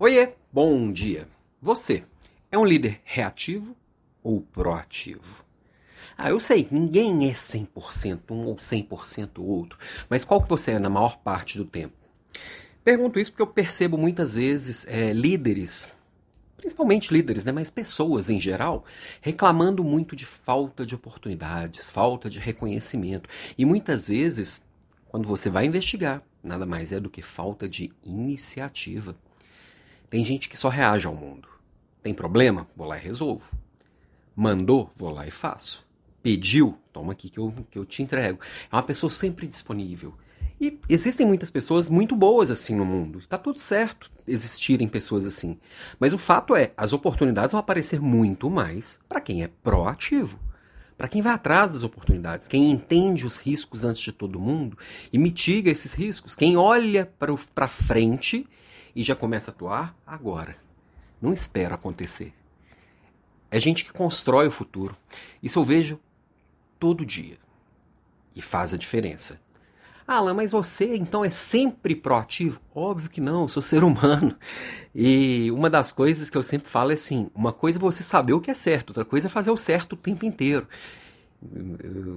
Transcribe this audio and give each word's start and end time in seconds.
Oiê, 0.00 0.28
bom 0.52 0.92
dia. 0.92 1.26
Você 1.60 2.04
é 2.52 2.56
um 2.56 2.64
líder 2.64 3.00
reativo 3.02 3.76
ou 4.22 4.40
proativo? 4.40 5.44
Ah, 6.16 6.30
eu 6.30 6.38
sei, 6.38 6.68
ninguém 6.70 7.28
é 7.28 7.32
100% 7.32 8.30
um 8.30 8.46
ou 8.46 8.54
100% 8.54 9.38
outro, 9.38 9.76
mas 10.08 10.24
qual 10.24 10.40
que 10.40 10.48
você 10.48 10.70
é 10.70 10.78
na 10.78 10.88
maior 10.88 11.18
parte 11.18 11.58
do 11.58 11.64
tempo? 11.64 11.96
Pergunto 12.84 13.18
isso 13.18 13.32
porque 13.32 13.42
eu 13.42 13.48
percebo 13.48 13.98
muitas 13.98 14.34
vezes 14.34 14.86
é, 14.86 15.12
líderes, 15.12 15.92
principalmente 16.56 17.12
líderes, 17.12 17.44
né, 17.44 17.50
mas 17.50 17.68
pessoas 17.68 18.30
em 18.30 18.40
geral, 18.40 18.84
reclamando 19.20 19.82
muito 19.82 20.14
de 20.14 20.24
falta 20.24 20.86
de 20.86 20.94
oportunidades, 20.94 21.90
falta 21.90 22.30
de 22.30 22.38
reconhecimento. 22.38 23.28
E 23.58 23.64
muitas 23.64 24.06
vezes, 24.06 24.64
quando 25.08 25.26
você 25.26 25.50
vai 25.50 25.66
investigar, 25.66 26.22
nada 26.40 26.64
mais 26.64 26.92
é 26.92 27.00
do 27.00 27.10
que 27.10 27.20
falta 27.20 27.68
de 27.68 27.90
iniciativa. 28.04 29.16
Tem 30.10 30.24
gente 30.24 30.48
que 30.48 30.56
só 30.56 30.68
reage 30.68 31.06
ao 31.06 31.14
mundo. 31.14 31.48
Tem 32.02 32.14
problema? 32.14 32.66
Vou 32.76 32.86
lá 32.86 32.98
e 32.98 33.00
resolvo. 33.00 33.44
Mandou? 34.34 34.90
Vou 34.96 35.10
lá 35.10 35.26
e 35.26 35.30
faço. 35.30 35.86
Pediu? 36.22 36.78
Toma 36.92 37.12
aqui 37.12 37.28
que 37.28 37.38
eu, 37.38 37.54
que 37.70 37.78
eu 37.78 37.84
te 37.84 38.02
entrego. 38.02 38.40
É 38.70 38.76
uma 38.76 38.82
pessoa 38.82 39.10
sempre 39.10 39.46
disponível. 39.46 40.14
E 40.60 40.78
existem 40.88 41.26
muitas 41.26 41.50
pessoas 41.50 41.88
muito 41.88 42.16
boas 42.16 42.50
assim 42.50 42.74
no 42.74 42.84
mundo. 42.84 43.18
Está 43.18 43.38
tudo 43.38 43.60
certo 43.60 44.10
existirem 44.28 44.86
pessoas 44.86 45.26
assim. 45.26 45.58
Mas 45.98 46.12
o 46.12 46.18
fato 46.18 46.54
é, 46.54 46.72
as 46.76 46.92
oportunidades 46.92 47.52
vão 47.52 47.60
aparecer 47.60 48.00
muito 48.00 48.50
mais 48.50 49.00
para 49.08 49.20
quem 49.20 49.42
é 49.42 49.48
proativo. 49.62 50.38
Para 50.96 51.08
quem 51.08 51.22
vai 51.22 51.32
atrás 51.32 51.72
das 51.72 51.84
oportunidades, 51.84 52.48
quem 52.48 52.70
entende 52.70 53.24
os 53.24 53.38
riscos 53.38 53.84
antes 53.84 54.02
de 54.02 54.12
todo 54.12 54.40
mundo 54.40 54.76
e 55.12 55.18
mitiga 55.18 55.70
esses 55.70 55.94
riscos, 55.94 56.34
quem 56.34 56.56
olha 56.56 57.08
para 57.18 57.68
frente 57.68 58.46
e 58.98 59.04
já 59.04 59.14
começa 59.14 59.52
a 59.52 59.54
atuar 59.54 59.96
agora. 60.04 60.56
Não 61.22 61.32
espera 61.32 61.76
acontecer. 61.76 62.34
É 63.48 63.60
gente 63.60 63.84
que 63.84 63.92
constrói 63.92 64.48
o 64.48 64.50
futuro. 64.50 64.96
Isso 65.40 65.60
eu 65.60 65.64
vejo 65.64 66.00
todo 66.80 67.06
dia. 67.06 67.38
E 68.34 68.42
faz 68.42 68.74
a 68.74 68.76
diferença. 68.76 69.40
Alan, 70.04 70.34
mas 70.34 70.50
você 70.50 70.96
então 70.96 71.24
é 71.24 71.30
sempre 71.30 71.94
proativo? 71.94 72.60
Óbvio 72.74 73.08
que 73.08 73.20
não, 73.20 73.42
eu 73.42 73.48
sou 73.48 73.62
ser 73.62 73.84
humano. 73.84 74.34
E 74.92 75.48
uma 75.52 75.70
das 75.70 75.92
coisas 75.92 76.28
que 76.28 76.36
eu 76.36 76.42
sempre 76.42 76.68
falo 76.68 76.90
é 76.90 76.94
assim: 76.94 77.30
uma 77.32 77.52
coisa 77.52 77.78
é 77.78 77.80
você 77.80 78.02
saber 78.02 78.32
o 78.32 78.40
que 78.40 78.50
é 78.50 78.54
certo, 78.54 78.90
outra 78.90 79.04
coisa 79.04 79.28
é 79.28 79.30
fazer 79.30 79.52
o 79.52 79.56
certo 79.56 79.92
o 79.92 79.96
tempo 79.96 80.24
inteiro. 80.24 80.66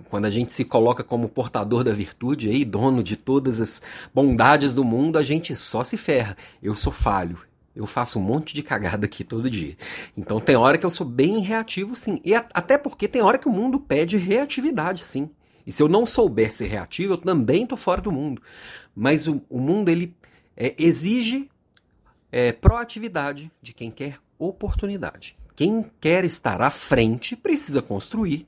Quando 0.09 0.25
a 0.25 0.31
gente 0.31 0.51
se 0.51 0.65
coloca 0.65 1.03
como 1.03 1.29
portador 1.29 1.83
da 1.83 1.93
virtude 1.93 2.49
aí, 2.49 2.65
dono 2.65 3.03
de 3.03 3.15
todas 3.15 3.61
as 3.61 3.81
bondades 4.13 4.73
do 4.73 4.83
mundo, 4.83 5.17
a 5.17 5.23
gente 5.23 5.55
só 5.55 5.83
se 5.83 5.95
ferra. 5.95 6.35
Eu 6.61 6.73
sou 6.73 6.91
falho. 6.91 7.37
Eu 7.75 7.85
faço 7.85 8.19
um 8.19 8.21
monte 8.21 8.53
de 8.53 8.63
cagada 8.63 9.05
aqui 9.05 9.23
todo 9.23 9.49
dia. 9.49 9.77
Então 10.17 10.39
tem 10.39 10.55
hora 10.55 10.77
que 10.77 10.85
eu 10.85 10.89
sou 10.89 11.05
bem 11.05 11.39
reativo, 11.39 11.95
sim. 11.95 12.19
E 12.25 12.33
até 12.33 12.77
porque 12.77 13.07
tem 13.07 13.21
hora 13.21 13.37
que 13.37 13.47
o 13.47 13.51
mundo 13.51 13.79
pede 13.79 14.17
reatividade, 14.17 15.05
sim. 15.05 15.29
E 15.65 15.71
se 15.71 15.81
eu 15.81 15.87
não 15.87 16.05
souber 16.05 16.51
ser 16.51 16.67
reativo, 16.67 17.13
eu 17.13 17.17
também 17.17 17.63
estou 17.63 17.77
fora 17.77 18.01
do 18.01 18.11
mundo. 18.11 18.41
Mas 18.95 19.27
o, 19.27 19.41
o 19.49 19.59
mundo 19.59 19.89
ele 19.89 20.15
é, 20.57 20.75
exige 20.77 21.49
é, 22.31 22.51
proatividade 22.51 23.51
de 23.61 23.73
quem 23.73 23.91
quer 23.91 24.17
oportunidade. 24.37 25.37
Quem 25.55 25.85
quer 26.01 26.25
estar 26.25 26.61
à 26.61 26.71
frente 26.71 27.35
precisa 27.35 27.81
construir 27.81 28.47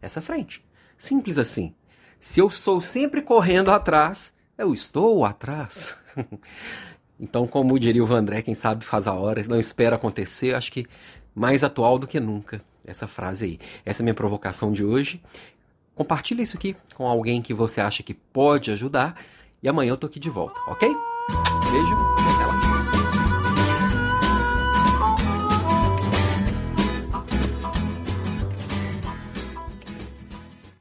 essa 0.00 0.20
frente. 0.22 0.64
Simples 0.96 1.38
assim. 1.38 1.74
Se 2.18 2.40
eu 2.40 2.50
sou 2.50 2.80
sempre 2.80 3.22
correndo 3.22 3.70
atrás, 3.70 4.34
eu 4.58 4.74
estou 4.74 5.24
atrás. 5.24 5.96
então, 7.18 7.46
como 7.46 7.78
diria 7.78 8.02
o 8.02 8.06
Vandré, 8.06 8.42
quem 8.42 8.54
sabe 8.54 8.84
faz 8.84 9.06
a 9.06 9.14
hora, 9.14 9.42
não 9.44 9.58
espera 9.58 9.96
acontecer, 9.96 10.54
acho 10.54 10.70
que 10.70 10.86
mais 11.34 11.64
atual 11.64 11.98
do 11.98 12.06
que 12.06 12.20
nunca 12.20 12.60
essa 12.84 13.06
frase 13.06 13.44
aí. 13.44 13.58
Essa 13.84 14.02
é 14.02 14.02
a 14.02 14.04
minha 14.04 14.14
provocação 14.14 14.72
de 14.72 14.84
hoje. 14.84 15.22
Compartilhe 15.94 16.42
isso 16.42 16.56
aqui 16.56 16.76
com 16.94 17.06
alguém 17.06 17.40
que 17.42 17.54
você 17.54 17.80
acha 17.80 18.02
que 18.02 18.14
pode 18.14 18.70
ajudar. 18.70 19.16
E 19.62 19.68
amanhã 19.68 19.90
eu 19.90 19.96
tô 19.96 20.06
aqui 20.06 20.18
de 20.18 20.30
volta, 20.30 20.58
ok? 20.66 20.88
Beijo 21.70 21.92
e 21.92 22.34
até 22.34 22.46
lá. 22.46 22.69